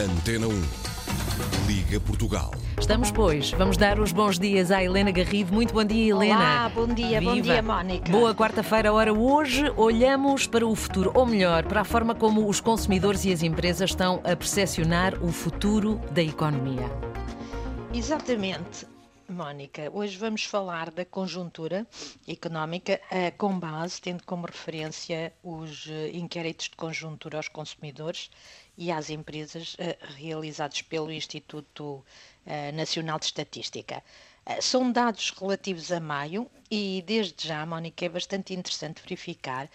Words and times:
Antena 0.00 0.46
1. 0.48 0.50
Liga 1.66 2.00
Portugal. 2.00 2.50
Estamos, 2.78 3.10
pois. 3.10 3.50
Vamos 3.50 3.76
dar 3.76 4.00
os 4.00 4.12
bons 4.12 4.38
dias 4.38 4.70
à 4.70 4.82
Helena 4.82 5.10
Garrido. 5.10 5.52
Muito 5.52 5.74
bom 5.74 5.84
dia, 5.84 6.14
Helena. 6.14 6.36
Olá, 6.36 6.72
bom 6.74 6.86
dia, 6.86 7.20
bom 7.20 7.34
Viva. 7.34 7.42
dia, 7.42 7.62
Mónica. 7.62 8.10
Boa 8.10 8.34
quarta-feira. 8.34 8.90
Ora, 8.92 9.12
hoje 9.12 9.70
olhamos 9.76 10.46
para 10.46 10.66
o 10.66 10.74
futuro, 10.74 11.10
ou 11.14 11.26
melhor, 11.26 11.64
para 11.66 11.82
a 11.82 11.84
forma 11.84 12.14
como 12.14 12.48
os 12.48 12.60
consumidores 12.60 13.26
e 13.26 13.32
as 13.32 13.42
empresas 13.42 13.90
estão 13.90 14.22
a 14.24 14.34
percepcionar 14.34 15.22
o 15.22 15.30
futuro 15.30 16.00
da 16.12 16.22
economia. 16.22 16.90
Exatamente, 17.92 18.86
Mónica. 19.30 19.88
Hoje 19.92 20.18
vamos 20.18 20.44
falar 20.44 20.90
da 20.90 21.04
conjuntura 21.04 21.86
económica 22.26 23.00
eh, 23.10 23.30
com 23.30 23.58
base, 23.58 24.00
tendo 24.00 24.24
como 24.24 24.44
referência 24.44 25.32
os 25.42 25.86
eh, 25.88 26.10
inquéritos 26.12 26.68
de 26.68 26.76
conjuntura 26.76 27.36
aos 27.36 27.46
consumidores 27.48 28.28
e 28.76 28.90
às 28.90 29.08
empresas 29.08 29.76
eh, 29.78 29.96
realizados 30.16 30.82
pelo 30.82 31.12
Instituto 31.12 32.04
Nacional 32.74 33.18
de 33.18 33.26
Estatística. 33.26 34.02
São 34.60 34.90
dados 34.90 35.30
relativos 35.30 35.92
a 35.92 36.00
maio 36.00 36.50
e, 36.70 37.04
desde 37.06 37.46
já, 37.46 37.64
Mónica, 37.64 38.04
é 38.04 38.08
bastante 38.08 38.54
interessante 38.54 39.02
verificar 39.02 39.70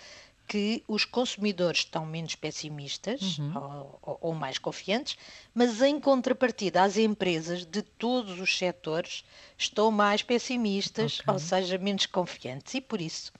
que 0.47 0.83
os 0.87 1.05
consumidores 1.05 1.79
estão 1.79 2.05
menos 2.05 2.35
pessimistas 2.35 3.37
ou, 3.55 3.99
ou- 4.01 4.17
ou 4.21 4.33
mais 4.35 4.57
confiantes, 4.57 5.17
mas 5.53 5.81
em 5.81 5.99
contrapartida, 5.99 6.83
as 6.83 6.97
empresas 6.97 7.65
de 7.65 7.81
todos 7.81 8.39
os 8.39 8.57
setores 8.57 9.23
estão 9.57 9.89
mais 9.91 10.21
pessimistas, 10.21 11.19
ou 11.27 11.39
seja, 11.39 11.77
menos 11.77 12.05
confiantes. 12.05 12.73
E 12.75 12.81
por 12.81 13.01
isso, 13.01 13.31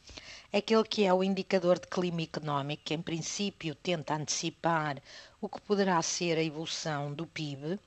aquele 0.52 0.84
que 0.84 1.04
é 1.04 1.14
o 1.14 1.24
indicador 1.24 1.78
de 1.80 1.88
clima 1.88 2.22
económico, 2.24 2.84
que 2.86 2.94
em 2.94 3.02
princípio 3.02 3.76
tenta 3.76 4.16
antecipar 4.16 4.98
o 5.40 5.48
que 5.48 5.62
poderá 5.62 6.02
ser 6.02 6.38
a 6.38 6.44
evolução 6.44 7.14
do 7.14 7.26
PIB, 7.28 7.80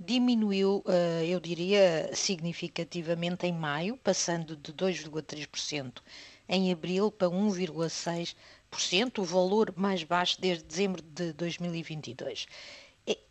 diminuiu, 0.00 0.82
eh, 0.88 1.26
eu 1.28 1.38
diria, 1.38 2.10
significativamente 2.14 3.46
em 3.46 3.52
maio, 3.52 3.96
passando 4.02 4.56
de 4.56 4.72
2,3% 4.72 6.02
em 6.48 6.72
abril 6.72 7.10
para 7.10 7.28
1,6%, 7.28 9.18
o 9.18 9.24
valor 9.24 9.72
mais 9.76 10.02
baixo 10.02 10.40
desde 10.40 10.64
dezembro 10.64 11.02
de 11.02 11.32
2022. 11.32 12.46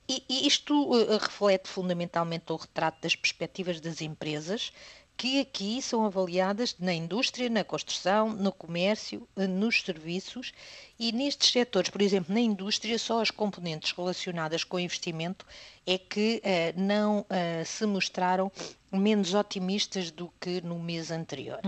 E, 0.08 0.47
isto 0.47 0.92
eh, 0.95 1.17
reflete 1.17 1.69
fundamentalmente 1.69 2.52
o 2.52 2.56
retrato 2.56 3.02
das 3.02 3.16
perspectivas 3.16 3.80
das 3.80 4.02
empresas, 4.02 4.72
que 5.16 5.39
aqui 5.39 5.81
são 5.81 6.06
avaliadas 6.06 6.75
na 6.80 6.94
indústria, 6.94 7.50
na 7.50 7.64
construção, 7.64 8.30
no 8.34 8.52
comércio, 8.52 9.28
eh, 9.38 9.47
nos 9.47 9.81
serviços 9.81 10.52
e 11.00 11.11
nestes 11.11 11.52
setores, 11.52 11.89
por 11.89 12.02
exemplo, 12.02 12.34
na 12.34 12.41
indústria, 12.41 13.00
só 13.00 13.22
as 13.22 13.31
componentes 13.31 13.94
relacionadas 13.94 14.64
com 14.64 14.80
investimento 14.80 15.45
é 15.88 15.97
que 15.97 16.41
eh, 16.44 16.73
não 16.75 17.25
se 17.66 17.86
mostraram 17.86 18.52
menos 18.91 19.34
otimistas 19.34 20.11
do 20.11 20.31
que 20.39 20.61
no 20.61 20.78
mês 20.80 21.11
anterior. 21.11 21.59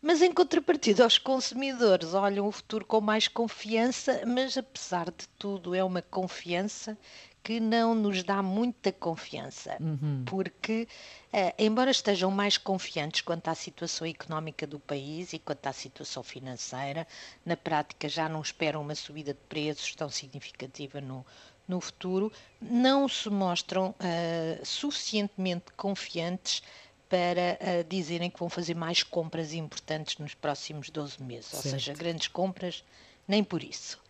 Mas 0.00 0.22
em 0.22 0.32
contrapartida, 0.32 1.06
os 1.06 1.18
consumidores 1.18 2.14
olham 2.14 2.46
o 2.46 2.52
futuro 2.52 2.84
com 2.84 3.00
mais 3.00 3.28
confiança, 3.28 4.22
mas 4.26 4.56
apesar 4.56 5.06
de 5.06 5.26
tudo, 5.38 5.74
é 5.74 5.82
uma 5.82 6.02
confiança 6.02 6.96
que 7.42 7.60
não 7.60 7.94
nos 7.94 8.24
dá 8.24 8.42
muita 8.42 8.90
confiança, 8.90 9.78
porque, 10.24 10.88
eh, 11.32 11.54
embora 11.56 11.92
estejam 11.92 12.28
mais 12.28 12.58
confiantes 12.58 13.20
quanto 13.20 13.46
à 13.46 13.54
situação 13.54 14.04
económica 14.04 14.66
do 14.66 14.80
país 14.80 15.32
e 15.32 15.38
quanto 15.38 15.64
à 15.68 15.72
situação 15.72 16.24
financeira, 16.24 17.06
na 17.44 17.56
prática 17.56 18.08
já 18.08 18.28
não 18.28 18.40
esperam 18.42 18.82
uma 18.82 18.96
subida 18.96 19.32
de 19.32 19.38
preços 19.48 19.94
tão 19.94 20.08
significativa 20.10 21.00
no, 21.00 21.24
no 21.68 21.80
futuro, 21.80 22.32
não 22.60 23.08
se 23.08 23.30
mostram 23.30 23.94
eh, 24.00 24.60
suficientemente 24.64 25.66
confiantes 25.76 26.64
para 27.08 27.56
eh, 27.60 27.84
dizerem 27.88 28.30
que 28.30 28.38
vão 28.38 28.48
fazer 28.48 28.74
mais 28.74 29.02
compras 29.02 29.52
importantes 29.52 30.18
nos 30.18 30.34
próximos 30.34 30.90
12 30.90 31.22
meses, 31.22 31.54
ou 31.54 31.60
Certo. 31.62 31.72
seja, 31.74 31.94
grandes 31.94 32.28
compras, 32.28 32.84
nem 33.28 33.44
por 33.44 33.62
isso. 33.62 34.00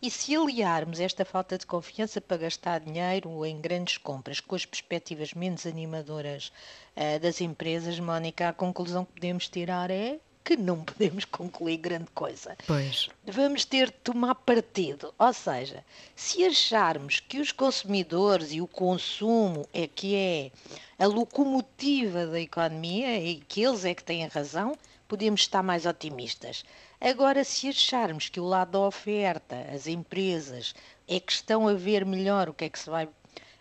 E 0.00 0.10
se 0.10 0.36
aliarmos 0.36 1.00
esta 1.00 1.24
falta 1.24 1.56
de 1.56 1.66
confiança 1.66 2.20
para 2.20 2.36
gastar 2.36 2.80
dinheiro 2.80 3.44
em 3.46 3.58
grandes 3.60 3.96
compras 3.96 4.38
com 4.38 4.54
as 4.54 4.66
perspectivas 4.66 5.32
menos 5.32 5.66
animadoras 5.66 6.52
eh, 6.94 7.18
das 7.18 7.40
empresas, 7.40 7.98
Mónica, 7.98 8.48
a 8.48 8.52
conclusão 8.52 9.04
que 9.04 9.14
podemos 9.14 9.48
tirar 9.48 9.90
é 9.90 10.18
que 10.44 10.56
não 10.56 10.84
podemos 10.84 11.24
concluir 11.26 11.78
grande 11.78 12.10
coisa 12.14 12.56
Pois. 12.66 13.08
vamos 13.26 13.64
ter 13.64 13.86
de 13.86 13.96
tomar 14.04 14.34
partido. 14.34 15.12
Ou 15.18 15.32
seja, 15.32 15.82
se 16.14 16.44
acharmos 16.44 17.18
que 17.20 17.40
os 17.40 17.50
consumidores 17.50 18.52
e 18.52 18.60
o 18.60 18.66
consumo 18.66 19.66
é 19.72 19.86
que 19.86 20.14
é 20.14 20.50
a 20.98 21.06
locomotiva 21.06 22.26
da 22.26 22.40
economia 22.40 23.18
e 23.18 23.36
que 23.36 23.62
eles 23.62 23.84
é 23.84 23.94
que 23.94 24.04
têm 24.04 24.24
a 24.24 24.28
razão, 24.28 24.76
podemos 25.08 25.40
estar 25.40 25.62
mais 25.62 25.86
otimistas. 25.86 26.64
Agora, 27.00 27.44
se 27.44 27.68
acharmos 27.68 28.28
que 28.28 28.40
o 28.40 28.44
lado 28.44 28.72
da 28.72 28.80
oferta, 28.80 29.56
as 29.72 29.86
empresas, 29.86 30.74
é 31.06 31.20
que 31.20 31.32
estão 31.32 31.68
a 31.68 31.74
ver 31.74 32.04
melhor 32.04 32.48
o 32.48 32.54
que 32.54 32.64
é 32.64 32.68
que 32.68 32.78
se 32.78 32.88
vai 32.88 33.08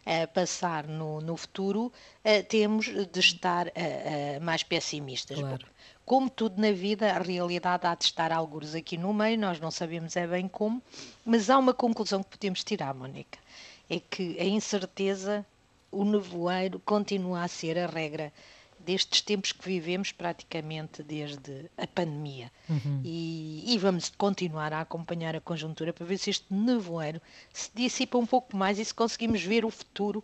a 0.06 0.28
passar 0.28 0.88
no, 0.88 1.22
no 1.22 1.38
futuro, 1.38 1.92
eh, 2.24 2.42
temos 2.44 2.86
de 2.86 3.20
estar 3.20 3.68
eh, 3.68 3.72
eh, 3.76 4.40
mais 4.40 4.64
pessimistas. 4.64 5.40
Claro. 5.40 5.66
Como 6.06 6.30
tudo 6.30 6.62
na 6.62 6.72
vida, 6.72 7.14
a 7.14 7.20
realidade 7.20 7.88
há 7.88 7.96
de 7.96 8.04
estar 8.04 8.32
algures 8.32 8.76
aqui 8.76 8.98
no 8.98 9.14
meio, 9.14 9.40
nós 9.40 9.60
não 9.60 9.72
sabemos 9.72 10.16
é 10.18 10.28
bem 10.28 10.48
como, 10.48 10.82
mas 11.26 11.50
há 11.50 11.58
uma 11.58 11.74
conclusão 11.74 12.22
que 12.22 12.32
podemos 12.32 12.64
tirar, 12.64 12.94
Mónica, 12.94 13.40
é 13.90 14.00
que 14.00 14.38
a 14.40 14.44
incerteza, 14.44 15.46
o 15.90 16.04
nevoeiro, 16.04 16.80
continua 16.80 17.44
a 17.44 17.48
ser 17.48 17.80
a 17.80 17.88
regra 17.88 18.34
destes 18.86 19.22
tempos 19.22 19.52
que 19.52 19.66
vivemos 19.66 20.12
praticamente 20.12 21.02
desde 21.02 21.70
a 21.78 21.88
pandemia. 21.88 22.52
E, 23.04 23.64
e 23.74 23.78
vamos 23.78 24.10
continuar 24.10 24.74
a 24.74 24.82
acompanhar 24.82 25.36
a 25.36 25.42
conjuntura 25.42 25.94
para 25.94 26.06
ver 26.06 26.18
se 26.18 26.30
este 26.30 26.54
nevoeiro 26.54 27.22
se 27.52 27.70
dissipa 27.74 28.18
um 28.18 28.26
pouco 28.26 28.56
mais 28.56 28.80
e 28.80 28.86
se 28.86 28.94
conseguimos 28.94 29.44
ver 29.44 29.66
o 29.66 29.70
futuro 29.70 30.24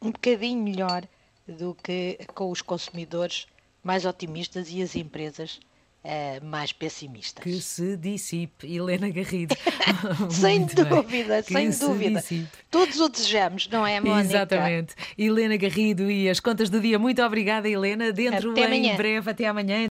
um 0.00 0.10
bocadinho 0.10 0.62
melhor 0.62 1.06
do 1.46 1.74
que 1.74 2.18
com 2.34 2.50
os 2.50 2.62
consumidores 2.62 3.46
mais 3.82 4.04
otimistas 4.04 4.70
e 4.70 4.82
as 4.82 4.94
empresas 4.94 5.60
eh, 6.02 6.40
mais 6.40 6.72
pessimistas. 6.72 7.42
Que 7.42 7.60
se 7.60 7.96
dissipe, 7.96 8.66
Helena 8.66 9.08
Garrido. 9.10 9.54
Sem 10.30 10.64
dúvida, 10.64 11.42
Que 11.42 11.52
sem 11.52 11.72
se 11.72 11.80
dúvida. 11.86 12.20
dissipe. 12.20 12.48
Todos 12.70 12.98
o 13.00 13.08
desejamos, 13.08 13.68
não 13.68 13.86
é, 13.86 14.00
Mónica? 14.00 14.20
Exatamente. 14.20 14.94
Helena 15.18 15.56
Garrido 15.56 16.10
e 16.10 16.28
as 16.28 16.40
contas 16.40 16.70
do 16.70 16.80
dia. 16.80 16.98
Muito 16.98 17.20
obrigada, 17.22 17.68
Helena. 17.68 18.12
Dentro 18.12 18.52
Até 18.52 18.62
em 18.62 18.64
amanhã. 18.66 18.96
breve, 18.96 19.30
até 19.30 19.46
amanhã. 19.46 19.76